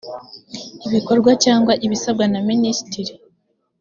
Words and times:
ibikorwa 0.87 1.31
cyangwa 1.43 1.73
ibisabwa 1.85 2.25
na 2.31 2.39
minisitiri 2.49 3.13